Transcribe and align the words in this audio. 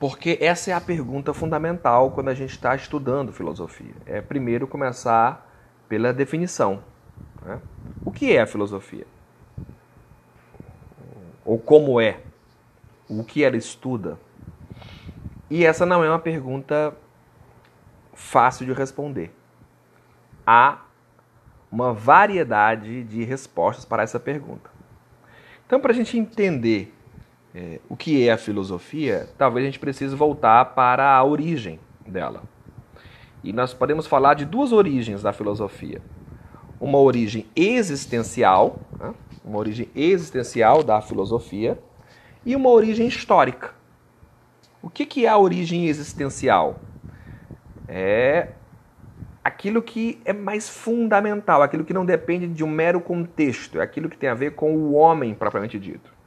Porque 0.00 0.38
essa 0.40 0.70
é 0.70 0.74
a 0.74 0.80
pergunta 0.80 1.34
fundamental 1.34 2.10
quando 2.12 2.28
a 2.28 2.34
gente 2.34 2.54
está 2.54 2.74
estudando 2.74 3.34
filosofia. 3.34 3.92
É 4.06 4.22
primeiro 4.22 4.66
começar 4.66 5.46
pela 5.90 6.10
definição. 6.10 6.82
Né? 7.42 7.60
O 8.02 8.10
que 8.10 8.34
é 8.34 8.40
a 8.40 8.46
filosofia? 8.46 9.06
Ou 11.44 11.58
como 11.58 12.00
é? 12.00 12.20
O 13.10 13.22
que 13.22 13.44
ela 13.44 13.58
estuda? 13.58 14.18
E 15.50 15.66
essa 15.66 15.84
não 15.84 16.02
é 16.02 16.08
uma 16.08 16.18
pergunta 16.18 16.96
fácil 18.14 18.64
de 18.64 18.72
responder. 18.72 19.30
Há 20.46 20.78
uma 21.70 21.92
variedade 21.92 23.04
de 23.04 23.22
respostas 23.22 23.84
para 23.84 24.02
essa 24.02 24.18
pergunta. 24.18 24.70
Então, 25.66 25.78
para 25.78 25.92
a 25.92 25.94
gente 25.94 26.16
entender 26.16 26.94
é, 27.54 27.80
o 27.88 27.96
que 27.96 28.26
é 28.26 28.32
a 28.32 28.38
filosofia, 28.38 29.28
talvez 29.36 29.64
a 29.64 29.66
gente 29.68 29.78
precise 29.78 30.14
voltar 30.14 30.64
para 30.66 31.16
a 31.16 31.24
origem 31.24 31.80
dela. 32.06 32.42
E 33.42 33.52
nós 33.52 33.72
podemos 33.72 34.06
falar 34.06 34.34
de 34.34 34.44
duas 34.44 34.72
origens 34.72 35.22
da 35.22 35.32
filosofia. 35.32 36.00
Uma 36.80 36.98
origem 36.98 37.46
existencial, 37.56 38.78
né? 38.98 39.14
uma 39.44 39.58
origem 39.58 39.88
existencial 39.94 40.82
da 40.82 41.00
filosofia, 41.00 41.78
e 42.44 42.54
uma 42.54 42.70
origem 42.70 43.06
histórica. 43.06 43.74
O 44.82 44.88
que, 44.88 45.04
que 45.04 45.26
é 45.26 45.28
a 45.28 45.36
origem 45.36 45.88
existencial? 45.88 46.80
É 47.86 48.48
aquilo 49.42 49.82
que 49.82 50.20
é 50.24 50.32
mais 50.32 50.68
fundamental, 50.68 51.62
aquilo 51.62 51.84
que 51.84 51.92
não 51.92 52.04
depende 52.04 52.46
de 52.46 52.62
um 52.62 52.68
mero 52.68 53.00
contexto, 53.00 53.80
é 53.80 53.82
aquilo 53.82 54.08
que 54.08 54.16
tem 54.16 54.28
a 54.28 54.34
ver 54.34 54.54
com 54.54 54.74
o 54.74 54.92
homem 54.92 55.34
propriamente 55.34 55.78
dito. 55.78 56.19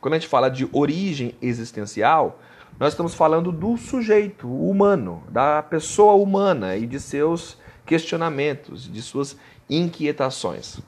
Quando 0.00 0.14
a 0.14 0.18
gente 0.18 0.28
fala 0.28 0.48
de 0.48 0.68
origem 0.72 1.34
existencial, 1.42 2.38
nós 2.78 2.92
estamos 2.92 3.14
falando 3.14 3.50
do 3.50 3.76
sujeito 3.76 4.48
humano, 4.48 5.24
da 5.28 5.60
pessoa 5.60 6.14
humana 6.14 6.76
e 6.76 6.86
de 6.86 7.00
seus 7.00 7.58
questionamentos, 7.84 8.90
de 8.90 9.02
suas 9.02 9.36
inquietações. 9.68 10.80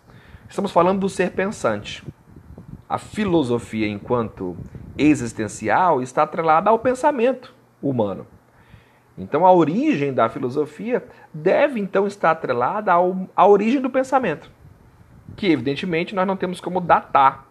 Estamos 0.49 0.71
falando 0.71 1.01
do 1.01 1.09
ser 1.09 1.33
pensante. 1.33 2.05
A 2.89 2.99
filosofia, 2.99 3.89
enquanto 3.89 4.57
existencial, 4.97 6.01
está 6.01 6.23
atrelada 6.23 6.71
ao 6.71 6.79
pensamento 6.79 7.53
humano. 7.83 8.27
Então, 9.19 9.45
a 9.45 9.53
origem 9.53 10.15
da 10.15 10.29
filosofia 10.29 11.05
deve 11.34 11.81
então 11.81 12.06
estar 12.06 12.31
atrelada 12.31 12.93
ao, 12.93 13.29
à 13.34 13.47
origem 13.47 13.81
do 13.81 13.91
pensamento, 13.91 14.51
que 15.37 15.49
evidentemente 15.49 16.15
nós 16.15 16.27
não 16.27 16.37
temos 16.37 16.61
como 16.61 16.81
datar 16.81 17.50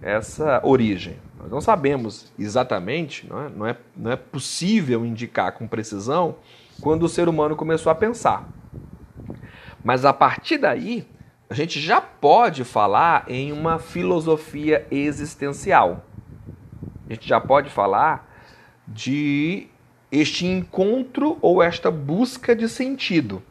essa 0.00 0.60
origem. 0.64 1.18
Nós 1.38 1.50
não 1.50 1.60
sabemos 1.60 2.32
exatamente, 2.38 3.26
não 3.28 3.42
é, 3.42 3.48
não 3.48 3.66
é, 3.66 3.76
não 3.96 4.10
é 4.10 4.16
possível 4.16 5.04
indicar 5.04 5.52
com 5.52 5.66
precisão 5.66 6.36
quando 6.80 7.04
o 7.04 7.08
ser 7.08 7.28
humano 7.28 7.56
começou 7.56 7.90
a 7.90 7.94
pensar. 7.94 8.48
Mas 9.82 10.04
a 10.04 10.12
partir 10.12 10.58
daí, 10.58 11.06
a 11.48 11.54
gente 11.54 11.80
já 11.80 12.00
pode 12.00 12.64
falar 12.64 13.24
em 13.28 13.52
uma 13.52 13.78
filosofia 13.78 14.86
existencial. 14.90 16.04
A 17.08 17.12
gente 17.12 17.28
já 17.28 17.40
pode 17.40 17.70
falar 17.70 18.28
de 18.86 19.68
este 20.10 20.46
encontro 20.46 21.38
ou 21.40 21.62
esta 21.62 21.90
busca 21.90 22.54
de 22.54 22.68
sentido. 22.68 23.42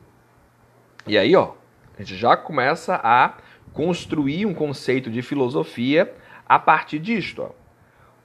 E 1.08 1.18
aí, 1.18 1.36
ó, 1.36 1.54
a 1.96 2.02
gente 2.02 2.18
já 2.18 2.36
começa 2.36 3.00
a 3.02 3.36
construir 3.72 4.46
um 4.46 4.54
conceito 4.54 5.10
de 5.10 5.22
filosofia 5.22 6.14
a 6.48 6.60
partir 6.60 7.00
disto. 7.00 7.42
Ó. 7.42 7.52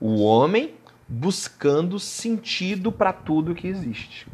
O 0.00 0.22
homem 0.22 0.74
buscando 1.08 1.98
sentido 1.98 2.92
para 2.92 3.12
tudo 3.12 3.54
que 3.54 3.66
existe. 3.66 4.28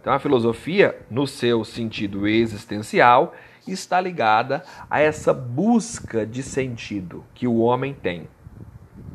Então 0.00 0.12
a 0.12 0.18
filosofia, 0.18 0.98
no 1.10 1.26
seu 1.26 1.64
sentido 1.64 2.26
existencial, 2.26 3.34
está 3.66 4.00
ligada 4.00 4.64
a 4.90 5.00
essa 5.00 5.32
busca 5.32 6.26
de 6.26 6.42
sentido 6.42 7.24
que 7.34 7.46
o 7.46 7.58
homem 7.58 7.94
tem. 7.94 8.26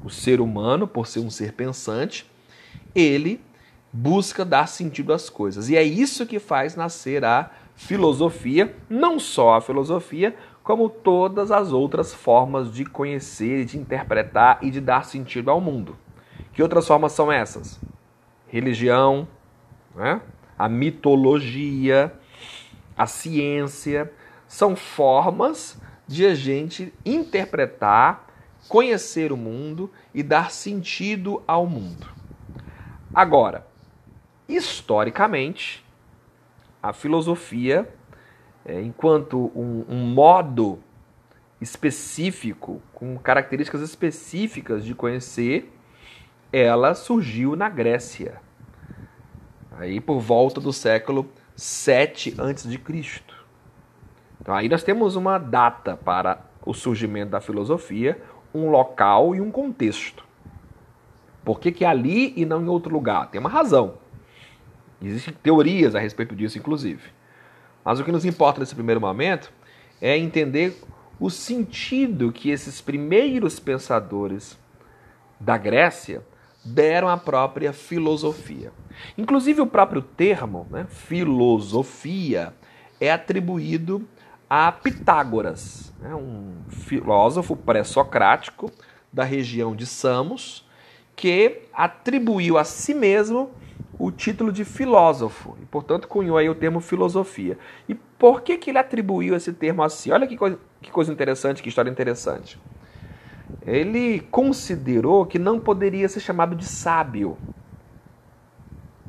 O 0.03 0.09
ser 0.09 0.40
humano, 0.40 0.88
por 0.88 1.07
ser 1.07 1.19
um 1.19 1.30
ser 1.30 1.53
pensante, 1.53 2.25
ele 2.96 3.41
busca 3.91 4.46
dar 4.46 4.68
sentido 4.68 5.12
às 5.12 5.30
coisas. 5.30 5.69
E 5.69 5.75
é 5.75 5.84
isso 5.84 6.25
que 6.25 6.40
faz 6.40 6.75
nascer 6.75 7.25
a 7.25 7.52
filosofia, 7.75 8.75
não 8.90 9.19
só 9.19 9.56
a 9.56 9.62
filosofia, 9.62 10.36
como 10.68 10.90
todas 10.90 11.50
as 11.50 11.72
outras 11.72 12.14
formas 12.14 12.74
de 12.74 12.84
conhecer, 12.84 13.64
de 13.64 13.78
interpretar 13.78 14.60
e 14.62 14.70
de 14.70 14.82
dar 14.82 15.06
sentido 15.06 15.50
ao 15.50 15.62
mundo. 15.62 15.96
Que 16.52 16.62
outras 16.62 16.86
formas 16.86 17.14
são 17.14 17.32
essas? 17.32 17.80
Religião, 18.50 19.26
né? 19.96 20.20
a 20.60 20.68
mitologia, 20.68 22.14
a 22.98 23.08
ciência, 23.08 24.12
são 24.46 24.76
formas 24.76 25.80
de 26.06 26.26
a 26.26 26.36
gente 26.36 26.94
interpretar, 27.06 28.28
conhecer 28.68 29.32
o 29.32 29.38
mundo 29.38 29.90
e 30.14 30.22
dar 30.22 30.52
sentido 30.52 31.42
ao 31.48 31.66
mundo. 31.66 32.10
Agora, 33.14 33.66
historicamente, 34.50 35.82
a 36.84 36.92
filosofia 36.92 37.88
é, 38.68 38.82
enquanto 38.82 39.50
um, 39.56 39.86
um 39.88 40.06
modo 40.14 40.80
específico, 41.62 42.82
com 42.94 43.18
características 43.18 43.82
específicas 43.82 44.84
de 44.84 44.94
conhecer, 44.94 45.74
ela 46.52 46.94
surgiu 46.94 47.56
na 47.56 47.70
Grécia. 47.70 48.42
Aí 49.72 50.02
por 50.02 50.20
volta 50.20 50.60
do 50.60 50.74
século 50.74 51.30
7 51.56 52.36
a.C. 52.38 52.80
Então 54.42 54.54
aí 54.54 54.68
nós 54.68 54.84
temos 54.84 55.16
uma 55.16 55.38
data 55.38 55.96
para 55.96 56.42
o 56.66 56.74
surgimento 56.74 57.32
da 57.32 57.40
filosofia, 57.40 58.22
um 58.54 58.70
local 58.70 59.34
e 59.34 59.40
um 59.40 59.50
contexto. 59.50 60.26
Por 61.46 61.62
que, 61.62 61.72
que 61.72 61.86
é 61.86 61.88
ali 61.88 62.34
e 62.36 62.46
não 62.46 62.62
em 62.62 62.68
outro 62.68 62.94
lugar? 62.94 63.30
Tem 63.30 63.40
uma 63.40 63.50
razão. 63.50 63.96
Existem 65.02 65.34
teorias 65.42 65.96
a 65.96 66.00
respeito 66.00 66.36
disso, 66.36 66.58
inclusive. 66.58 67.17
Mas 67.88 68.02
o 68.02 68.03
que 68.03 68.12
nos 68.12 68.25
importa 68.25 68.59
nesse 68.59 68.75
primeiro 68.75 69.00
momento 69.00 69.50
é 70.02 70.18
entender 70.18 70.78
o 71.18 71.30
sentido 71.30 72.34
que 72.34 72.50
esses 72.50 72.81
primeiros 72.81 73.62
pensadores 73.62 74.59
da 75.40 75.58
Grécia 75.58 76.22
deram 76.66 77.08
à 77.08 77.16
própria 77.16 77.72
filosofia. 77.72 78.74
Inclusive, 79.18 79.62
o 79.62 79.66
próprio 79.66 80.02
termo, 80.02 80.68
né, 80.70 80.86
filosofia, 80.90 82.53
é 83.00 83.09
atribuído 83.09 84.06
a 84.50 84.69
Pitágoras, 84.69 85.94
né, 86.02 86.14
um 86.14 86.56
filósofo 86.68 87.56
pré-socrático 87.56 88.69
da 89.14 89.24
região 89.24 89.74
de 89.74 89.86
Samos, 89.86 90.68
que 91.16 91.62
atribuiu 91.72 92.58
a 92.58 92.66
si 92.66 92.94
mesmo 92.94 93.50
o 94.00 94.12
título 94.12 94.52
de 94.52 94.64
filósofo 94.64 95.58
e, 95.62 95.66
portanto, 95.66 96.08
cunhou 96.08 96.38
aí 96.38 96.50
o 96.50 96.56
termo 96.56 96.80
filosofia. 96.80 97.58
E 97.90 97.96
por 97.96 98.42
que, 98.42 98.58
que 98.58 98.70
ele 98.70 98.78
atribuiu 98.78 99.36
esse 99.36 99.52
termo 99.52 99.84
assim? 99.84 100.12
Olha 100.12 100.28
que 100.28 100.38
coisa, 100.38 100.60
que 100.82 100.92
coisa 100.92 101.12
interessante, 101.12 101.64
que 101.64 101.70
história 101.70 101.90
interessante. 101.90 102.60
Ele 103.66 104.20
considerou 104.32 105.26
que 105.26 105.40
não 105.40 105.60
poderia 105.60 106.08
ser 106.08 106.20
chamado 106.20 106.56
de 106.56 106.66
sábio. 106.66 107.38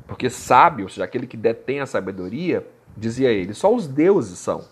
Porque 0.07 0.29
sábio, 0.29 0.85
ou 0.85 0.89
seja, 0.89 1.03
aquele 1.03 1.27
que 1.27 1.37
detém 1.37 1.79
a 1.79 1.85
sabedoria, 1.85 2.65
dizia 2.97 3.31
ele, 3.31 3.53
só 3.53 3.73
os 3.73 3.87
deuses 3.87 4.39
são. 4.39 4.65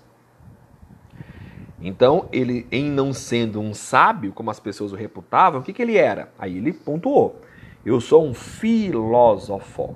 Então, 1.79 2.27
ele, 2.31 2.67
em 2.71 2.89
não 2.89 3.13
sendo 3.13 3.59
um 3.59 3.73
sábio, 3.73 4.33
como 4.33 4.49
as 4.49 4.59
pessoas 4.59 4.91
o 4.91 4.95
reputavam, 4.95 5.61
o 5.61 5.63
que, 5.63 5.71
que 5.71 5.81
ele 5.81 5.95
era? 5.95 6.33
Aí 6.39 6.57
ele 6.57 6.73
pontuou. 6.73 7.39
Eu 7.87 8.01
sou 8.01 8.27
um 8.27 8.33
filósofo. 8.33 9.95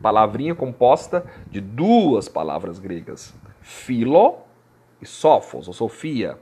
Palavrinha 0.00 0.54
composta 0.54 1.26
de 1.50 1.60
duas 1.60 2.28
palavras 2.28 2.78
gregas. 2.78 3.34
Philo 3.60 4.38
e 5.00 5.06
sophos, 5.06 5.66
ou 5.66 5.74
Sofia. 5.74 6.38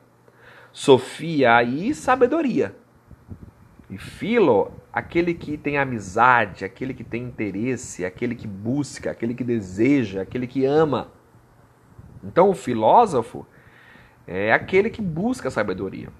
Sofia 0.71 1.63
e 1.63 1.95
sabedoria. 1.95 2.77
E 3.89 3.97
filo, 3.97 4.73
aquele 4.93 5.33
que 5.33 5.57
tem 5.57 5.79
amizade, 5.79 6.67
aquele 6.67 6.93
que 6.93 7.03
tem 7.03 7.23
interesse, 7.23 8.05
aquele 8.05 8.35
que 8.35 8.47
busca, 8.47 9.11
aquele 9.11 9.33
que 9.33 9.43
deseja, 9.43 10.21
aquele 10.21 10.47
que 10.47 10.67
ama. 10.67 11.09
Então 12.23 12.51
o 12.51 12.55
filósofo 12.55 13.47
é 14.27 14.53
aquele 14.53 14.91
que 14.91 15.01
busca 15.01 15.49
a 15.49 15.51
sabedoria. 15.51 16.11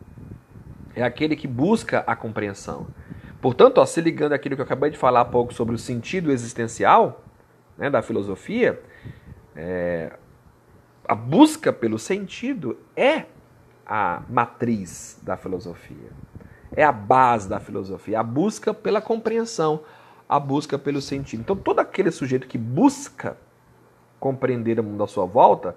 É 0.97 1.03
aquele 1.03 1.37
que 1.37 1.47
busca 1.47 2.03
a 2.07 2.17
compreensão. 2.17 2.87
Portanto, 3.41 3.79
ó, 3.79 3.87
se 3.87 4.01
ligando 4.01 4.33
àquilo 4.33 4.55
que 4.55 4.61
eu 4.61 4.67
acabei 4.67 4.91
de 4.91 4.99
falar 4.99 5.23
há 5.23 5.25
pouco 5.25 5.55
sobre 5.55 5.75
o 5.75 5.79
sentido 5.79 6.31
existencial 6.31 7.25
né, 7.79 7.89
da 7.89 8.03
filosofia, 8.03 8.81
é, 9.57 10.13
a 11.09 11.15
busca 11.15 11.73
pelo 11.73 11.99
sentido 11.99 12.79
é 12.95 13.25
a 13.87 14.23
matriz 14.29 15.19
da 15.23 15.37
filosofia, 15.37 16.11
é 16.77 16.85
a 16.85 16.93
base 16.93 17.49
da 17.49 17.59
filosofia, 17.59 18.21
a 18.21 18.23
busca 18.23 18.73
pela 18.75 19.01
compreensão, 19.01 19.83
a 20.29 20.39
busca 20.39 20.79
pelo 20.79 21.01
sentido. 21.01 21.41
Então, 21.41 21.57
todo 21.57 21.81
aquele 21.81 22.11
sujeito 22.11 22.47
que 22.47 22.59
busca 22.59 23.37
compreender 24.21 24.79
o 24.79 24.85
mundo 24.85 25.03
à 25.03 25.07
sua 25.09 25.25
volta 25.25 25.77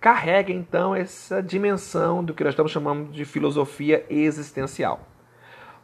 carrega 0.00 0.50
então 0.50 0.94
essa 0.94 1.42
dimensão 1.42 2.24
do 2.24 2.32
que 2.32 2.42
nós 2.42 2.52
estamos 2.52 2.72
chamando 2.72 3.12
de 3.12 3.24
filosofia 3.26 4.06
existencial. 4.08 5.09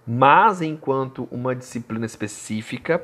Mas 0.06 0.62
enquanto 0.62 1.26
uma 1.30 1.54
disciplina 1.54 2.06
específica, 2.06 3.02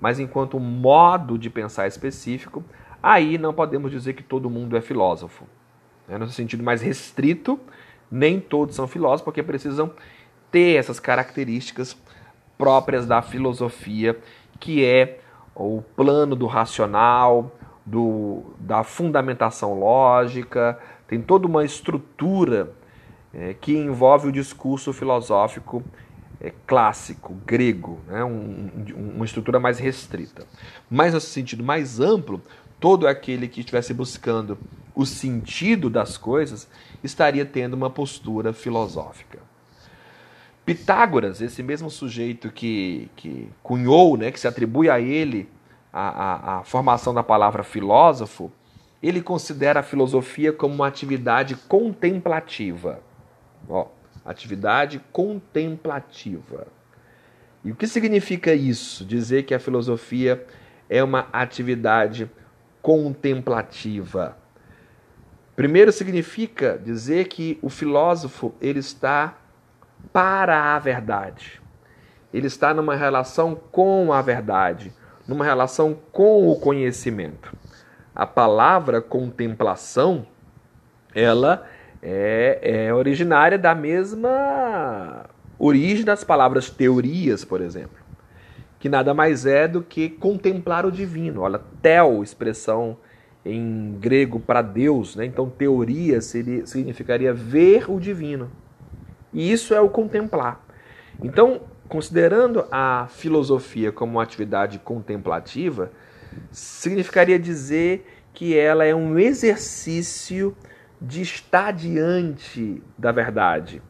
mas 0.00 0.18
enquanto 0.18 0.56
um 0.56 0.60
modo 0.60 1.38
de 1.38 1.48
pensar 1.48 1.86
específico, 1.86 2.64
aí 3.02 3.38
não 3.38 3.54
podemos 3.54 3.90
dizer 3.90 4.14
que 4.14 4.22
todo 4.22 4.50
mundo 4.50 4.76
é 4.76 4.80
filósofo. 4.80 5.44
É 6.08 6.18
no 6.18 6.28
sentido 6.28 6.62
mais 6.62 6.82
restrito, 6.82 7.60
nem 8.10 8.40
todos 8.40 8.74
são 8.74 8.88
filósofos, 8.88 9.22
porque 9.22 9.42
precisam 9.42 9.92
ter 10.50 10.76
essas 10.76 10.98
características 10.98 11.96
próprias 12.58 13.06
da 13.06 13.22
filosofia, 13.22 14.18
que 14.58 14.84
é 14.84 15.20
o 15.54 15.82
plano 15.94 16.34
do 16.34 16.46
racional, 16.46 17.52
do, 17.84 18.54
da 18.58 18.82
fundamentação 18.82 19.78
lógica, 19.78 20.78
tem 21.06 21.20
toda 21.20 21.46
uma 21.46 21.64
estrutura 21.64 22.72
é, 23.32 23.54
que 23.54 23.76
envolve 23.76 24.28
o 24.28 24.32
discurso 24.32 24.92
filosófico 24.92 25.82
é, 26.40 26.52
clássico, 26.66 27.34
grego, 27.46 28.00
né? 28.06 28.24
Um, 28.24 28.70
um, 28.96 29.10
uma 29.16 29.24
estrutura 29.24 29.60
mais 29.60 29.78
restrita. 29.78 30.46
Mas, 30.90 31.12
no 31.12 31.20
sentido 31.20 31.62
mais 31.62 32.00
amplo, 32.00 32.42
todo 32.78 33.06
aquele 33.06 33.46
que 33.46 33.60
estivesse 33.60 33.92
buscando 33.92 34.58
o 34.94 35.04
sentido 35.04 35.90
das 35.90 36.16
coisas 36.16 36.68
estaria 37.04 37.44
tendo 37.44 37.74
uma 37.74 37.90
postura 37.90 38.52
filosófica. 38.52 39.38
Pitágoras, 40.64 41.40
esse 41.40 41.62
mesmo 41.62 41.90
sujeito 41.90 42.50
que, 42.50 43.10
que 43.16 43.48
cunhou, 43.62 44.16
né, 44.16 44.30
que 44.30 44.38
se 44.38 44.46
atribui 44.46 44.88
a 44.88 45.00
ele 45.00 45.48
a, 45.92 46.08
a, 46.08 46.58
a 46.58 46.64
formação 46.64 47.12
da 47.12 47.22
palavra 47.22 47.62
filósofo, 47.62 48.52
ele 49.02 49.22
considera 49.22 49.80
a 49.80 49.82
filosofia 49.82 50.52
como 50.52 50.74
uma 50.74 50.86
atividade 50.86 51.56
contemplativa. 51.56 53.00
Ó, 53.68 53.86
atividade 54.24 55.00
contemplativa. 55.12 56.66
E 57.64 57.70
o 57.70 57.76
que 57.76 57.86
significa 57.86 58.54
isso? 58.54 59.04
Dizer 59.04 59.42
que 59.42 59.54
a 59.54 59.58
filosofia 59.58 60.46
é 60.88 61.02
uma 61.02 61.28
atividade 61.32 62.30
contemplativa. 62.80 64.36
Primeiro 65.54 65.92
significa 65.92 66.80
dizer 66.82 67.28
que 67.28 67.58
o 67.60 67.68
filósofo 67.68 68.54
ele 68.60 68.78
está 68.78 69.36
para 70.12 70.74
a 70.74 70.78
verdade. 70.78 71.60
Ele 72.32 72.46
está 72.46 72.72
numa 72.72 72.94
relação 72.94 73.54
com 73.54 74.12
a 74.12 74.22
verdade, 74.22 74.92
numa 75.28 75.44
relação 75.44 75.98
com 76.12 76.48
o 76.48 76.58
conhecimento. 76.58 77.54
A 78.14 78.26
palavra 78.26 79.02
contemplação, 79.02 80.26
ela 81.14 81.68
é, 82.02 82.58
é 82.62 82.94
originária 82.94 83.58
da 83.58 83.74
mesma 83.74 85.26
origem 85.58 86.04
das 86.04 86.24
palavras 86.24 86.70
teorias, 86.70 87.44
por 87.44 87.60
exemplo, 87.60 87.98
que 88.78 88.88
nada 88.88 89.12
mais 89.12 89.44
é 89.44 89.68
do 89.68 89.82
que 89.82 90.08
contemplar 90.08 90.86
o 90.86 90.90
divino. 90.90 91.42
Olha, 91.42 91.60
tel, 91.82 92.22
expressão 92.22 92.96
em 93.44 93.96
grego 94.00 94.40
para 94.40 94.62
Deus, 94.62 95.16
né? 95.16 95.24
então 95.24 95.48
teoria 95.48 96.20
seria, 96.20 96.66
significaria 96.66 97.32
ver 97.32 97.90
o 97.90 97.98
divino. 97.98 98.50
E 99.32 99.50
isso 99.50 99.74
é 99.74 99.80
o 99.80 99.88
contemplar. 99.88 100.60
Então, 101.22 101.60
considerando 101.88 102.64
a 102.70 103.06
filosofia 103.10 103.92
como 103.92 104.12
uma 104.12 104.22
atividade 104.22 104.78
contemplativa, 104.78 105.90
significaria 106.50 107.38
dizer 107.38 108.06
que 108.32 108.56
ela 108.56 108.84
é 108.84 108.94
um 108.94 109.18
exercício 109.18 110.56
de 111.00 111.22
estar 111.22 111.72
diante 111.72 112.82
da 112.98 113.10
verdade, 113.10 113.80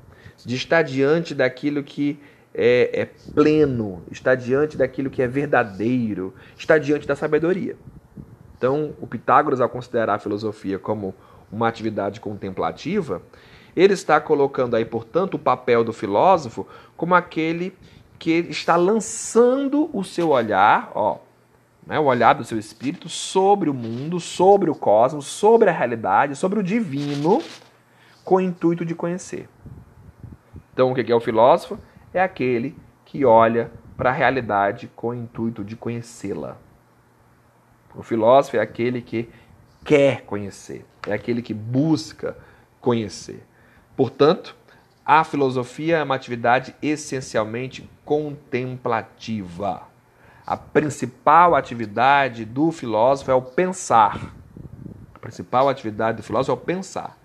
de 0.44 0.54
estar 0.54 0.82
diante 0.82 1.34
daquilo 1.34 1.82
que 1.82 2.18
é, 2.54 3.00
é, 3.02 3.04
pleno, 3.32 4.02
está 4.10 4.34
diante 4.34 4.76
daquilo 4.76 5.10
que 5.10 5.22
é 5.22 5.26
verdadeiro, 5.26 6.34
está 6.56 6.78
diante 6.78 7.06
da 7.06 7.16
sabedoria. 7.16 7.76
Então, 8.56 8.94
o 9.00 9.06
Pitágoras, 9.06 9.60
ao 9.60 9.68
considerar 9.68 10.14
a 10.14 10.18
filosofia 10.18 10.78
como 10.78 11.14
uma 11.50 11.66
atividade 11.66 12.20
contemplativa, 12.20 13.22
ele 13.74 13.94
está 13.94 14.20
colocando 14.20 14.76
aí, 14.76 14.84
portanto, 14.84 15.34
o 15.34 15.38
papel 15.38 15.82
do 15.82 15.92
filósofo 15.92 16.66
como 16.96 17.14
aquele 17.14 17.74
que 18.18 18.32
está 18.50 18.76
lançando 18.76 19.88
o 19.92 20.04
seu 20.04 20.28
olhar, 20.30 20.92
ó, 20.94 21.18
né, 21.86 21.98
o 21.98 22.04
olhar 22.04 22.34
do 22.34 22.44
seu 22.44 22.58
espírito 22.58 23.08
sobre 23.08 23.68
o 23.68 23.74
mundo, 23.74 24.20
sobre 24.20 24.70
o 24.70 24.74
cosmos, 24.74 25.26
sobre 25.26 25.70
a 25.70 25.72
realidade, 25.72 26.36
sobre 26.36 26.58
o 26.58 26.62
divino, 26.62 27.42
com 28.24 28.36
o 28.36 28.40
intuito 28.40 28.84
de 28.84 28.94
conhecer. 28.94 29.48
Então, 30.72 30.92
o 30.92 30.94
que 30.94 31.10
é 31.10 31.14
o 31.14 31.20
filósofo? 31.20 31.78
É 32.12 32.22
aquele 32.22 32.76
que 33.04 33.24
olha 33.24 33.70
para 33.96 34.10
a 34.10 34.12
realidade 34.12 34.90
com 34.94 35.08
o 35.08 35.14
intuito 35.14 35.64
de 35.64 35.76
conhecê-la. 35.76 36.56
O 37.94 38.02
filósofo 38.02 38.56
é 38.56 38.60
aquele 38.60 39.02
que 39.02 39.28
quer 39.84 40.22
conhecer, 40.22 40.86
é 41.06 41.12
aquele 41.12 41.42
que 41.42 41.52
busca 41.52 42.36
conhecer. 42.80 43.44
Portanto, 43.96 44.56
a 45.04 45.24
filosofia 45.24 45.98
é 45.98 46.02
uma 46.02 46.14
atividade 46.14 46.74
essencialmente 46.80 47.90
contemplativa. 48.04 49.89
A 50.46 50.56
principal 50.56 51.54
atividade 51.54 52.44
do 52.44 52.72
filósofo 52.72 53.30
é 53.30 53.34
o 53.34 53.42
pensar. 53.42 54.34
A 55.14 55.18
principal 55.18 55.68
atividade 55.68 56.16
do 56.16 56.22
filósofo 56.22 56.52
é 56.52 56.54
o 56.54 56.64
pensar. 56.64 57.18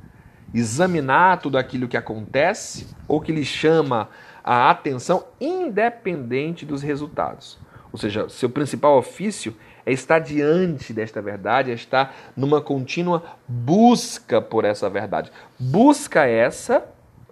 Examinar 0.54 1.40
tudo 1.40 1.58
aquilo 1.58 1.88
que 1.88 1.98
acontece 1.98 2.88
ou 3.08 3.20
que 3.20 3.32
lhe 3.32 3.46
chama 3.46 4.10
a 4.44 4.70
atenção, 4.70 5.26
independente 5.40 6.66
dos 6.66 6.82
resultados. 6.82 7.58
Ou 7.92 7.98
seja, 7.98 8.30
seu 8.30 8.50
principal 8.50 8.98
ofício 8.98 9.56
é 9.86 9.92
estar 9.92 10.20
diante 10.20 10.94
desta 10.94 11.22
verdade, 11.22 11.72
é 11.72 11.74
estar 11.74 12.14
numa 12.36 12.62
contínua 12.62 13.24
busca 13.48 14.42
por 14.42 14.66
essa 14.66 14.90
verdade. 14.90 15.32
Busca 15.58 16.26
essa, 16.26 16.86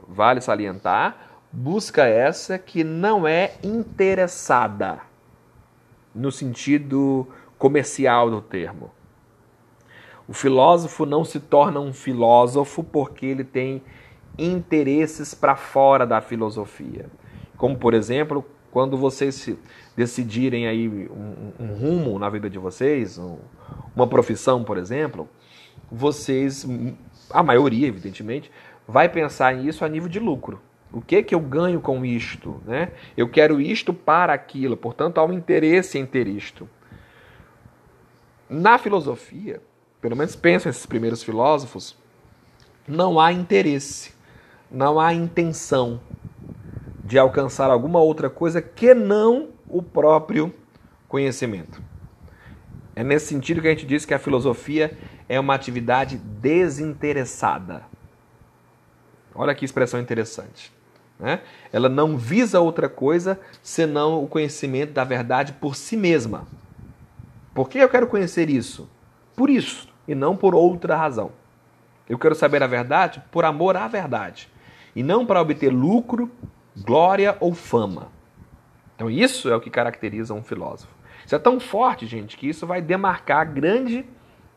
vale 0.07 0.41
salientar, 0.41 1.17
busca 1.51 2.05
essa 2.05 2.57
que 2.57 2.83
não 2.83 3.27
é 3.27 3.53
interessada 3.61 5.12
no 6.13 6.31
sentido 6.31 7.27
comercial 7.57 8.29
do 8.29 8.41
termo. 8.41 8.91
O 10.27 10.33
filósofo 10.33 11.05
não 11.05 11.23
se 11.23 11.39
torna 11.39 11.79
um 11.79 11.93
filósofo 11.93 12.83
porque 12.83 13.25
ele 13.25 13.43
tem 13.43 13.81
interesses 14.37 15.33
para 15.33 15.55
fora 15.55 16.05
da 16.05 16.21
filosofia. 16.21 17.09
Como, 17.57 17.77
por 17.77 17.93
exemplo, 17.93 18.45
quando 18.71 18.97
vocês 18.97 19.55
decidirem 19.95 20.67
aí 20.67 20.87
um, 20.87 21.53
um 21.59 21.73
rumo 21.73 22.17
na 22.17 22.29
vida 22.29 22.49
de 22.49 22.57
vocês, 22.57 23.17
um, 23.17 23.37
uma 23.95 24.07
profissão, 24.07 24.63
por 24.63 24.77
exemplo, 24.77 25.29
vocês, 25.91 26.65
a 27.29 27.43
maioria, 27.43 27.87
evidentemente, 27.87 28.51
vai 28.87 29.07
pensar 29.07 29.53
nisso 29.55 29.85
a 29.85 29.89
nível 29.89 30.09
de 30.09 30.19
lucro. 30.19 30.59
O 30.93 31.01
que 31.01 31.23
que 31.23 31.33
eu 31.33 31.39
ganho 31.39 31.81
com 31.81 32.05
isto? 32.05 32.61
Né? 32.65 32.91
Eu 33.17 33.27
quero 33.27 33.59
isto 33.59 33.91
para 33.91 34.31
aquilo, 34.31 34.77
portanto 34.77 35.17
há 35.17 35.25
um 35.25 35.33
interesse 35.33 35.97
em 35.97 36.05
ter 36.05 36.27
isto. 36.27 36.69
Na 38.47 38.77
filosofia, 38.77 39.59
pelo 39.99 40.15
menos 40.15 40.35
pensam 40.35 40.69
esses 40.69 40.85
primeiros 40.85 41.23
filósofos, 41.23 41.97
não 42.87 43.19
há 43.19 43.33
interesse, 43.33 44.13
não 44.69 44.99
há 44.99 45.11
intenção 45.11 45.99
de 47.03 47.17
alcançar 47.17 47.71
alguma 47.71 47.99
outra 47.99 48.29
coisa 48.29 48.61
que 48.61 48.93
não 48.93 49.49
o 49.67 49.81
próprio 49.81 50.53
conhecimento. 51.07 51.81
É 52.95 53.03
nesse 53.03 53.25
sentido 53.25 53.61
que 53.61 53.67
a 53.67 53.71
gente 53.71 53.87
diz 53.87 54.05
que 54.05 54.13
a 54.13 54.19
filosofia 54.19 54.95
é 55.27 55.39
uma 55.39 55.55
atividade 55.55 56.17
desinteressada. 56.17 57.83
Olha 59.33 59.55
que 59.55 59.65
expressão 59.65 59.99
interessante. 59.99 60.71
Né? 61.23 61.39
Ela 61.71 61.87
não 61.87 62.17
visa 62.17 62.59
outra 62.59 62.89
coisa 62.89 63.39
senão 63.61 64.21
o 64.21 64.27
conhecimento 64.27 64.91
da 64.91 65.05
verdade 65.05 65.53
por 65.53 65.73
si 65.73 65.95
mesma. 65.95 66.45
Por 67.53 67.69
que 67.69 67.77
eu 67.77 67.87
quero 67.87 68.07
conhecer 68.07 68.49
isso? 68.49 68.89
Por 69.33 69.49
isso, 69.49 69.87
e 70.05 70.13
não 70.13 70.35
por 70.35 70.53
outra 70.53 70.97
razão. 70.97 71.31
Eu 72.09 72.19
quero 72.19 72.35
saber 72.35 72.61
a 72.61 72.67
verdade 72.67 73.23
por 73.31 73.45
amor 73.45 73.77
à 73.77 73.87
verdade, 73.87 74.49
e 74.93 75.01
não 75.01 75.25
para 75.25 75.39
obter 75.39 75.69
lucro, 75.69 76.29
glória 76.75 77.37
ou 77.39 77.53
fama. 77.53 78.09
Então, 78.93 79.09
isso 79.09 79.49
é 79.49 79.55
o 79.55 79.61
que 79.61 79.69
caracteriza 79.69 80.33
um 80.33 80.43
filósofo. 80.43 80.91
Isso 81.25 81.33
é 81.33 81.39
tão 81.39 81.57
forte, 81.57 82.05
gente, 82.05 82.35
que 82.35 82.49
isso 82.49 82.67
vai 82.67 82.81
demarcar 82.81 83.39
a 83.39 83.45
grande, 83.45 84.05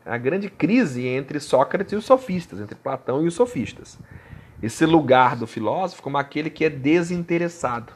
a 0.05 0.17
grande 0.17 0.49
crise 0.49 1.07
entre 1.07 1.39
Sócrates 1.39 1.93
e 1.93 1.95
os 1.95 2.03
sofistas, 2.03 2.59
entre 2.59 2.75
Platão 2.75 3.23
e 3.23 3.27
os 3.27 3.35
sofistas 3.35 3.97
esse 4.61 4.85
lugar 4.85 5.35
do 5.35 5.45
filósofo 5.45 6.01
como 6.01 6.17
aquele 6.17 6.49
que 6.49 6.65
é 6.65 6.69
desinteressado. 6.69 7.93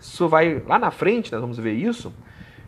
Isso 0.00 0.28
vai 0.28 0.62
lá 0.66 0.78
na 0.78 0.90
frente, 0.90 1.32
nós 1.32 1.40
vamos 1.40 1.58
ver 1.58 1.72
isso, 1.72 2.12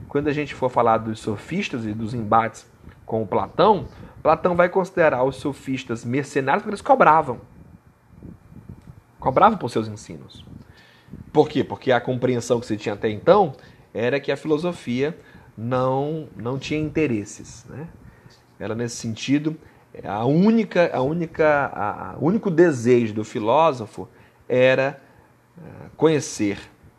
quando 0.08 0.28
a 0.28 0.32
gente 0.32 0.54
for 0.54 0.70
falar 0.70 0.98
dos 0.98 1.20
sofistas 1.20 1.84
e 1.86 1.92
dos 1.92 2.14
embates 2.14 2.66
com 3.04 3.22
o 3.22 3.26
Platão, 3.26 3.86
Platão 4.22 4.56
vai 4.56 4.68
considerar 4.68 5.22
os 5.24 5.36
sofistas 5.36 6.04
mercenários 6.04 6.62
porque 6.62 6.70
eles 6.70 6.82
cobravam. 6.82 7.40
Cobravam 9.20 9.58
por 9.58 9.70
seus 9.70 9.88
ensinos. 9.88 10.44
Por 11.32 11.48
quê? 11.48 11.62
Porque 11.62 11.92
a 11.92 12.00
compreensão 12.00 12.58
que 12.58 12.66
se 12.66 12.76
tinha 12.76 12.94
até 12.94 13.08
então 13.08 13.54
era 13.94 14.18
que 14.18 14.32
a 14.32 14.36
filosofia 14.36 15.16
não, 15.56 16.28
não 16.36 16.58
tinha 16.58 16.80
interesses. 16.80 17.64
Né? 17.68 17.88
Era 18.58 18.74
nesse 18.74 18.96
sentido, 18.96 19.56
a 20.04 20.24
única, 20.24 20.90
a 20.92 21.00
única, 21.00 21.70
a, 21.72 22.10
a 22.12 22.16
único 22.18 22.50
desejo 22.50 23.14
do 23.14 23.24
filósofo 23.24 24.08
era 24.48 25.00
uh, 25.56 25.90
conhecer, 25.96 26.58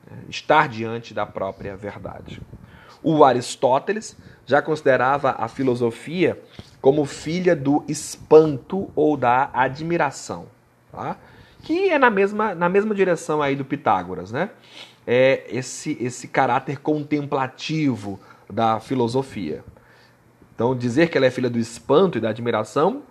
uh, 0.10 0.30
estar 0.30 0.68
diante 0.68 1.14
da 1.14 1.26
própria 1.26 1.76
verdade. 1.76 2.42
O 3.04 3.24
Aristóteles 3.24 4.18
já 4.46 4.62
considerava 4.62 5.36
a 5.38 5.48
filosofia 5.48 6.42
como 6.82 7.06
filha 7.06 7.56
do 7.56 7.84
espanto 7.88 8.90
ou 8.96 9.16
da 9.18 9.50
admiração, 9.54 10.48
tá? 10.92 11.18
que 11.64 11.90
é 11.90 12.00
na 12.00 12.10
mesma, 12.10 12.56
na 12.56 12.70
mesma 12.70 12.96
direção 12.96 13.42
aí 13.42 13.56
do 13.56 13.66
Pitágoras, 13.66 14.32
né? 14.32 14.52
É 15.06 15.46
esse, 15.50 15.98
esse 16.00 16.28
caráter 16.28 16.80
contemplativo 16.80 18.20
da 18.50 18.80
filosofia. 18.80 19.64
Então, 20.58 20.76
dizer 20.76 21.12
que 21.12 21.18
ela 21.20 21.28
é 21.28 21.30
filha 21.30 21.52
do 21.52 21.60
espanto 21.60 22.18
e 22.18 22.22
da 22.22 22.30
admiração 22.30 23.04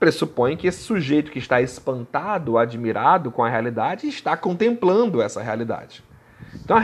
pressupõe 0.00 0.56
que 0.56 0.66
esse 0.66 0.82
sujeito 0.82 1.30
que 1.30 1.38
está 1.38 1.60
espantado, 1.60 2.56
admirado 2.56 3.30
com 3.30 3.44
a 3.44 3.48
realidade, 3.50 4.08
está 4.08 4.38
contemplando 4.38 5.20
essa 5.20 5.42
realidade. 5.42 6.02
Então, 6.54 6.78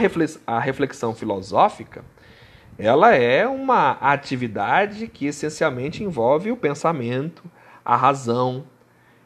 a 0.47 0.61
reflexão 0.61 1.15
filosófica 1.15 2.05
ela 2.79 3.15
é 3.15 3.49
uma 3.49 3.93
atividade 3.93 5.07
que 5.07 5.25
essencialmente 5.25 6.05
envolve 6.05 6.53
o 6.53 6.57
pensamento, 6.57 7.43
a 7.83 7.97
razão 7.97 8.65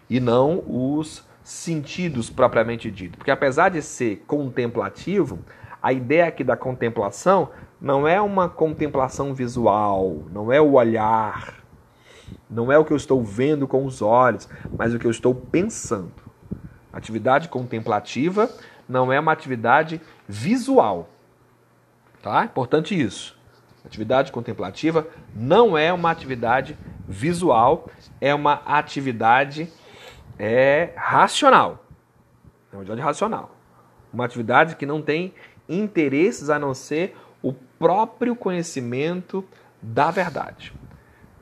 e 0.08 0.20
não 0.20 0.62
os 0.64 1.24
sentidos 1.42 2.30
propriamente 2.30 2.88
dito. 2.88 3.18
Porque 3.18 3.32
apesar 3.32 3.68
de 3.68 3.82
ser 3.82 4.22
contemplativo, 4.28 5.40
a 5.82 5.92
ideia 5.92 6.26
aqui 6.26 6.44
da 6.44 6.56
contemplação 6.56 7.50
não 7.84 8.08
é 8.08 8.18
uma 8.18 8.48
contemplação 8.48 9.34
visual, 9.34 10.22
não 10.32 10.50
é 10.50 10.58
o 10.58 10.72
olhar, 10.72 11.62
não 12.48 12.72
é 12.72 12.78
o 12.78 12.84
que 12.84 12.94
eu 12.94 12.96
estou 12.96 13.22
vendo 13.22 13.68
com 13.68 13.84
os 13.84 14.00
olhos, 14.00 14.48
mas 14.74 14.94
o 14.94 14.98
que 14.98 15.06
eu 15.06 15.10
estou 15.10 15.34
pensando. 15.34 16.10
Atividade 16.90 17.46
contemplativa 17.50 18.48
não 18.88 19.12
é 19.12 19.20
uma 19.20 19.32
atividade 19.32 20.00
visual. 20.26 21.10
Tá? 22.22 22.46
Importante 22.46 22.98
isso. 22.98 23.38
Atividade 23.84 24.32
contemplativa 24.32 25.06
não 25.34 25.76
é 25.76 25.92
uma 25.92 26.10
atividade 26.10 26.78
visual, 27.06 27.90
é 28.18 28.34
uma 28.34 28.62
atividade 28.64 29.70
é, 30.38 30.94
racional. 30.96 31.84
É 32.72 32.76
uma 32.76 32.80
atividade 32.80 33.02
racional. 33.02 33.54
Uma 34.10 34.24
atividade 34.24 34.74
que 34.74 34.86
não 34.86 35.02
tem 35.02 35.34
interesses 35.68 36.48
a 36.48 36.58
não 36.58 36.72
ser 36.72 37.14
próprio 37.84 38.34
conhecimento 38.34 39.44
da 39.82 40.10
verdade. 40.10 40.72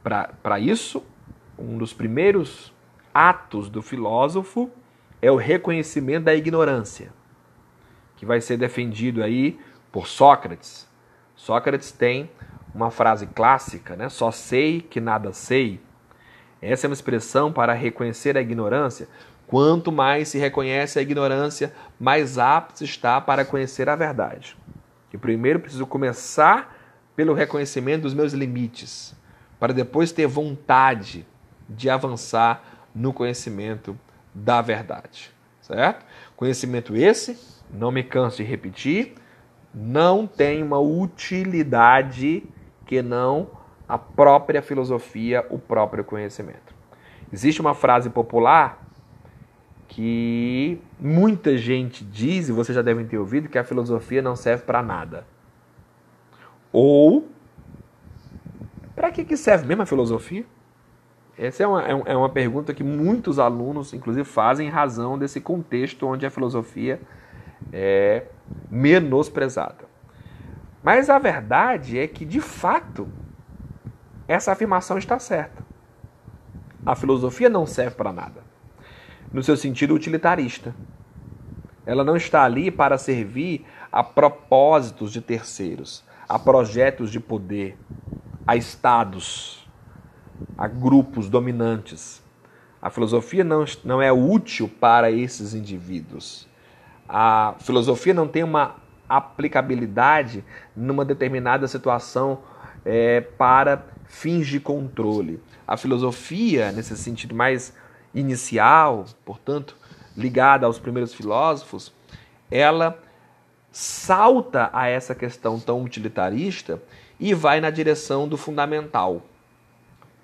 Para 0.02 0.58
isso, 0.58 1.04
um 1.58 1.78
dos 1.78 1.92
primeiros 1.92 2.72
atos 3.14 3.68
do 3.68 3.80
filósofo 3.80 4.70
é 5.20 5.30
o 5.30 5.36
reconhecimento 5.36 6.24
da 6.24 6.34
ignorância, 6.34 7.12
que 8.16 8.26
vai 8.26 8.40
ser 8.40 8.56
defendido 8.56 9.22
aí 9.22 9.58
por 9.92 10.06
Sócrates 10.06 10.90
Sócrates 11.42 11.90
tem 11.90 12.30
uma 12.72 12.90
frase 12.90 13.26
clássica, 13.26 13.96
né? 13.96 14.08
Só 14.08 14.30
sei 14.30 14.80
que 14.80 15.00
nada 15.00 15.32
sei. 15.32 15.80
Essa 16.60 16.86
é 16.86 16.88
uma 16.88 16.94
expressão 16.94 17.52
para 17.52 17.72
reconhecer 17.72 18.36
a 18.36 18.40
ignorância. 18.40 19.08
Quanto 19.48 19.90
mais 19.90 20.28
se 20.28 20.38
reconhece 20.38 21.00
a 21.00 21.02
ignorância, 21.02 21.74
mais 21.98 22.38
apto 22.38 22.84
está 22.84 23.20
para 23.20 23.44
conhecer 23.44 23.88
a 23.88 23.96
verdade. 23.96 24.56
E 25.12 25.18
primeiro 25.18 25.60
preciso 25.60 25.86
começar 25.86 26.76
pelo 27.14 27.34
reconhecimento 27.34 28.02
dos 28.02 28.14
meus 28.14 28.32
limites, 28.32 29.14
para 29.60 29.72
depois 29.72 30.12
ter 30.12 30.26
vontade 30.26 31.26
de 31.68 31.90
avançar 31.90 32.88
no 32.94 33.12
conhecimento 33.12 33.98
da 34.34 34.60
verdade. 34.62 35.30
Certo? 35.60 36.04
Conhecimento 36.34 36.96
esse, 36.96 37.38
não 37.70 37.90
me 37.90 38.02
canso 38.02 38.38
de 38.38 38.42
repetir, 38.42 39.14
não 39.74 40.26
tem 40.26 40.62
uma 40.62 40.78
utilidade 40.78 42.42
que 42.84 43.00
não 43.00 43.50
a 43.88 43.96
própria 43.96 44.60
filosofia, 44.62 45.46
o 45.50 45.58
próprio 45.58 46.04
conhecimento. 46.04 46.74
Existe 47.32 47.60
uma 47.60 47.74
frase 47.74 48.10
popular 48.10 48.82
que 49.92 50.80
muita 50.98 51.54
gente 51.58 52.02
diz, 52.02 52.48
e 52.48 52.52
vocês 52.52 52.74
já 52.74 52.80
devem 52.80 53.06
ter 53.06 53.18
ouvido, 53.18 53.46
que 53.46 53.58
a 53.58 53.64
filosofia 53.64 54.22
não 54.22 54.34
serve 54.34 54.64
para 54.64 54.82
nada. 54.82 55.26
Ou, 56.72 57.28
para 58.96 59.10
que, 59.10 59.22
que 59.22 59.36
serve 59.36 59.66
mesmo 59.66 59.82
a 59.82 59.86
filosofia? 59.86 60.46
Essa 61.36 61.64
é 61.64 61.66
uma, 61.66 61.86
é, 61.86 62.02
é 62.06 62.16
uma 62.16 62.30
pergunta 62.30 62.72
que 62.72 62.82
muitos 62.82 63.38
alunos, 63.38 63.92
inclusive, 63.92 64.24
fazem 64.24 64.66
em 64.66 64.70
razão 64.70 65.18
desse 65.18 65.42
contexto 65.42 66.06
onde 66.06 66.24
a 66.24 66.30
filosofia 66.30 66.98
é 67.70 68.24
menosprezada. 68.70 69.84
Mas 70.82 71.10
a 71.10 71.18
verdade 71.18 71.98
é 71.98 72.08
que, 72.08 72.24
de 72.24 72.40
fato, 72.40 73.06
essa 74.26 74.52
afirmação 74.52 74.96
está 74.96 75.18
certa. 75.18 75.62
A 76.86 76.96
filosofia 76.96 77.50
não 77.50 77.66
serve 77.66 77.94
para 77.94 78.10
nada, 78.10 78.51
no 79.32 79.42
seu 79.42 79.56
sentido 79.56 79.94
utilitarista. 79.94 80.74
Ela 81.84 82.04
não 82.04 82.16
está 82.16 82.44
ali 82.44 82.70
para 82.70 82.98
servir 82.98 83.64
a 83.90 84.02
propósitos 84.04 85.12
de 85.12 85.20
terceiros, 85.20 86.04
a 86.28 86.38
projetos 86.38 87.10
de 87.10 87.18
poder, 87.18 87.76
a 88.46 88.56
estados, 88.56 89.66
a 90.56 90.68
grupos 90.68 91.28
dominantes. 91.28 92.22
A 92.80 92.90
filosofia 92.90 93.44
não, 93.44 93.64
não 93.84 94.02
é 94.02 94.12
útil 94.12 94.68
para 94.68 95.10
esses 95.10 95.54
indivíduos 95.54 96.48
a 97.14 97.54
filosofia 97.58 98.14
não 98.14 98.26
tem 98.26 98.42
uma 98.42 98.76
aplicabilidade 99.06 100.42
numa 100.74 101.04
determinada 101.04 101.68
situação 101.68 102.38
é, 102.86 103.20
para 103.20 103.84
fins 104.06 104.46
de 104.46 104.58
controle. 104.58 105.38
A 105.66 105.76
filosofia, 105.76 106.72
nesse 106.72 106.96
sentido 106.96 107.34
mais 107.34 107.74
inicial, 108.14 109.06
portanto, 109.24 109.76
ligada 110.16 110.66
aos 110.66 110.78
primeiros 110.78 111.14
filósofos, 111.14 111.92
ela 112.50 112.98
salta 113.70 114.68
a 114.72 114.86
essa 114.86 115.14
questão 115.14 115.58
tão 115.58 115.82
utilitarista 115.82 116.82
e 117.18 117.32
vai 117.32 117.60
na 117.60 117.70
direção 117.70 118.28
do 118.28 118.36
fundamental. 118.36 119.22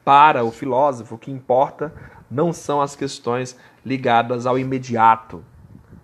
Para 0.04 0.44
o 0.44 0.50
filósofo, 0.50 1.14
o 1.14 1.18
que 1.18 1.30
importa 1.30 1.92
não 2.30 2.52
são 2.52 2.80
as 2.80 2.94
questões 2.94 3.56
ligadas 3.84 4.46
ao 4.46 4.58
imediato, 4.58 5.42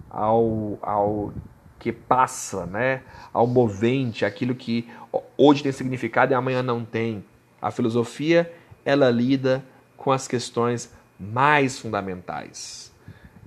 ao, 0.08 0.78
ao 0.80 1.32
que 1.78 1.92
passa, 1.92 2.64
né? 2.64 3.02
ao 3.32 3.46
movente, 3.46 4.24
aquilo 4.24 4.54
que 4.54 4.88
hoje 5.36 5.62
tem 5.62 5.72
significado 5.72 6.32
e 6.32 6.34
amanhã 6.34 6.62
não 6.62 6.84
tem. 6.84 7.24
A 7.60 7.70
filosofia 7.70 8.50
ela 8.84 9.10
lida 9.10 9.64
com 9.96 10.12
as 10.12 10.28
questões 10.28 10.92
mais 11.18 11.78
fundamentais. 11.78 12.92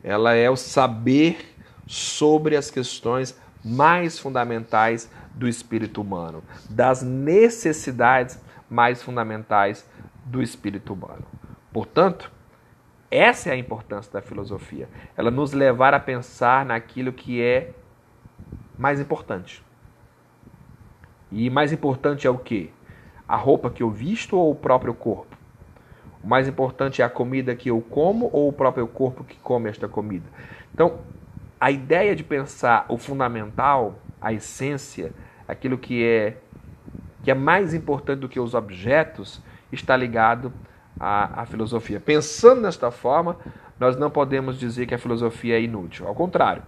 Ela 0.04 0.34
é 0.34 0.50
o 0.50 0.56
saber 0.56 1.56
sobre 1.86 2.56
as 2.56 2.70
questões 2.70 3.38
mais 3.64 4.20
fundamentais 4.20 5.10
do 5.34 5.48
espírito 5.48 6.02
humano, 6.02 6.44
das 6.70 7.02
necessidades 7.02 8.40
mais 8.70 9.02
fundamentais 9.02 9.88
do 10.26 10.42
espírito 10.42 10.94
humano. 10.94 11.26
Portanto, 11.72 12.32
essa 13.10 13.50
é 13.50 13.54
a 13.54 13.58
importância 13.58 14.12
da 14.12 14.22
filosofia. 14.22 14.90
Ela 15.16 15.32
nos 15.32 15.54
levar 15.54 15.94
a 15.94 16.00
pensar 16.00 16.66
naquilo 16.66 17.14
que 17.14 17.42
é 17.42 17.72
mais 18.78 19.00
importante. 19.00 19.64
E 21.32 21.50
mais 21.50 21.72
importante 21.72 22.28
é 22.28 22.30
o 22.30 22.38
que? 22.38 22.72
A 23.28 23.36
roupa 23.36 23.70
que 23.70 23.84
eu 23.84 23.90
visto 23.90 24.38
ou 24.38 24.52
o 24.52 24.56
próprio 24.56 24.94
corpo? 24.94 25.37
O 26.28 26.30
mais 26.30 26.46
importante 26.46 27.02
é 27.02 27.06
a 27.06 27.10
comida 27.10 27.56
que 27.56 27.70
eu 27.70 27.80
como 27.80 28.30
ou 28.34 28.50
o 28.50 28.52
próprio 28.52 28.86
corpo 28.86 29.24
que 29.24 29.38
come 29.38 29.70
esta 29.70 29.88
comida? 29.88 30.26
Então, 30.74 31.00
a 31.58 31.72
ideia 31.72 32.14
de 32.14 32.22
pensar 32.22 32.86
o 32.90 32.98
fundamental, 32.98 33.98
a 34.20 34.34
essência, 34.34 35.14
aquilo 35.48 35.78
que 35.78 36.04
é 36.04 36.36
que 37.24 37.32
é 37.32 37.34
mais 37.34 37.74
importante 37.74 38.20
do 38.20 38.28
que 38.28 38.42
os 38.42 38.54
objetos, 38.54 39.42
está 39.72 39.96
ligado 39.96 40.52
a, 41.00 41.44
a 41.44 41.46
filosofia. 41.46 41.98
Pensando 41.98 42.64
desta 42.64 42.92
forma, 42.92 43.38
nós 43.80 43.96
não 43.96 44.12
podemos 44.12 44.60
dizer 44.60 44.86
que 44.86 44.94
a 44.94 45.00
filosofia 45.00 45.56
é 45.56 45.62
inútil. 45.62 46.06
Ao 46.06 46.14
contrário, 46.14 46.62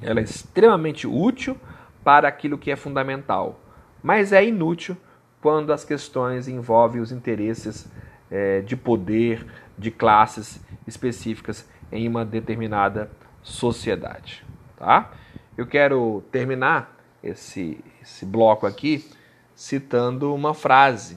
ela 0.00 0.20
é 0.20 0.22
extremamente 0.22 1.08
útil 1.08 1.58
para 2.04 2.28
aquilo 2.28 2.56
que 2.56 2.70
é 2.70 2.76
fundamental, 2.76 3.58
mas 4.00 4.32
é 4.32 4.44
inútil 4.44 4.96
quando 5.42 5.72
as 5.72 5.84
questões 5.84 6.46
envolvem 6.46 7.00
os 7.00 7.10
interesses 7.10 7.92
é, 8.34 8.62
de 8.62 8.76
poder, 8.76 9.46
de 9.78 9.92
classes 9.92 10.60
específicas 10.88 11.68
em 11.92 12.08
uma 12.08 12.24
determinada 12.24 13.08
sociedade. 13.40 14.44
Tá? 14.76 15.12
Eu 15.56 15.68
quero 15.68 16.24
terminar 16.32 16.98
esse, 17.22 17.78
esse 18.02 18.26
bloco 18.26 18.66
aqui 18.66 19.08
citando 19.54 20.34
uma 20.34 20.52
frase 20.52 21.16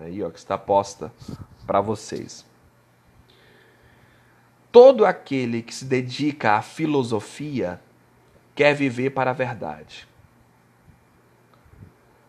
aí, 0.00 0.20
ó, 0.20 0.30
que 0.30 0.38
está 0.38 0.58
posta 0.58 1.12
para 1.64 1.80
vocês. 1.80 2.44
Todo 4.72 5.06
aquele 5.06 5.62
que 5.62 5.72
se 5.72 5.84
dedica 5.84 6.54
à 6.54 6.62
filosofia 6.62 7.80
quer 8.56 8.74
viver 8.74 9.10
para 9.10 9.30
a 9.30 9.34
verdade. 9.34 10.08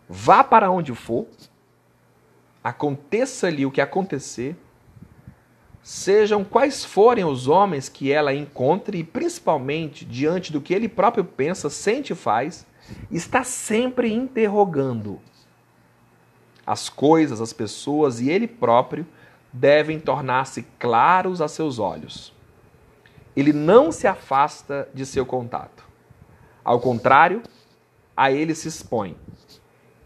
Vá 0.08 0.44
para 0.44 0.70
onde 0.70 0.94
for, 0.94 1.26
aconteça-lhe 2.62 3.64
o 3.64 3.70
que 3.70 3.80
acontecer, 3.80 4.56
sejam 5.82 6.44
quais 6.44 6.84
forem 6.84 7.24
os 7.24 7.48
homens 7.48 7.88
que 7.88 8.12
ela 8.12 8.34
encontre 8.34 8.98
e 8.98 9.04
principalmente 9.04 10.04
diante 10.04 10.52
do 10.52 10.60
que 10.60 10.74
ele 10.74 10.88
próprio 10.88 11.24
pensa, 11.24 11.70
sente 11.70 12.12
e 12.12 12.16
faz, 12.16 12.66
está 13.10 13.42
sempre 13.42 14.12
interrogando. 14.12 15.20
As 16.66 16.88
coisas, 16.88 17.40
as 17.40 17.52
pessoas 17.52 18.20
e 18.20 18.30
ele 18.30 18.46
próprio 18.46 19.06
devem 19.52 19.98
tornar-se 19.98 20.62
claros 20.78 21.40
a 21.40 21.48
seus 21.48 21.78
olhos. 21.78 22.32
Ele 23.34 23.52
não 23.52 23.90
se 23.90 24.06
afasta 24.06 24.88
de 24.92 25.06
seu 25.06 25.24
contato. 25.24 25.84
Ao 26.62 26.78
contrário, 26.78 27.42
a 28.16 28.30
ele 28.30 28.54
se 28.54 28.68
expõe 28.68 29.16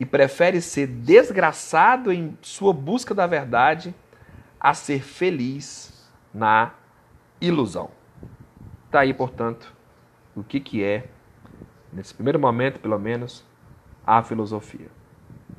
e 0.04 0.06
prefere 0.06 0.60
ser 0.60 0.86
desgraçado 0.86 2.12
em 2.12 2.36
sua 2.42 2.74
busca 2.74 3.14
da 3.14 3.26
verdade 3.26 3.94
a 4.60 4.74
ser 4.74 5.02
feliz 5.02 6.10
na 6.32 6.72
ilusão. 7.40 7.90
Está 8.84 9.00
aí, 9.00 9.14
portanto, 9.14 9.72
o 10.36 10.44
que, 10.44 10.60
que 10.60 10.84
é, 10.84 11.08
nesse 11.90 12.12
primeiro 12.12 12.38
momento, 12.38 12.78
pelo 12.80 12.98
menos, 12.98 13.42
a 14.06 14.22
filosofia. 14.22 14.88